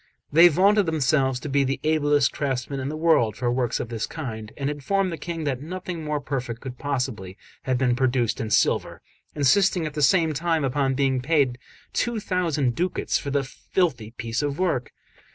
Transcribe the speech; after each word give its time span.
They 0.33 0.47
vaunted 0.47 0.87
themselves 0.87 1.39
to 1.41 1.47
be 1.47 1.63
the 1.63 1.79
ablest 1.83 2.33
craftsmen 2.33 2.79
in 2.79 2.89
the 2.89 2.97
world 2.97 3.35
for 3.37 3.51
works 3.51 3.79
of 3.79 3.89
this 3.89 4.07
kind, 4.07 4.51
and 4.57 4.67
informed 4.67 5.11
the 5.11 5.15
King 5.19 5.43
that 5.43 5.61
nothing 5.61 6.03
more 6.03 6.19
perfect 6.19 6.59
could 6.59 6.79
possibly 6.79 7.37
have 7.65 7.77
been 7.77 7.95
produced 7.95 8.41
in 8.41 8.49
silver, 8.49 9.03
insisting 9.35 9.85
at 9.85 9.93
the 9.93 10.01
same 10.01 10.33
time 10.33 10.63
upon 10.63 10.95
being 10.95 11.21
paid 11.21 11.59
two 11.93 12.19
thousand 12.19 12.73
ducats 12.73 13.19
for 13.19 13.29
their 13.29 13.43
filthy 13.43 14.09
piece 14.17 14.41
of 14.41 14.57
work. 14.57 14.91